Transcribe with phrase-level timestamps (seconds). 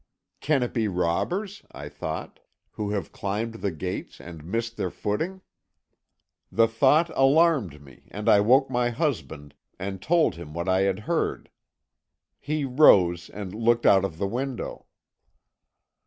[0.39, 2.39] "'Can it be robbers,' I thought,
[2.71, 5.41] 'who have climbed the gates, and missed their footing?'
[6.51, 11.01] "The thought alarmed me, and I woke my husband, and told him what I had
[11.01, 11.51] heard.
[12.39, 14.87] He rose, and looked out of the window.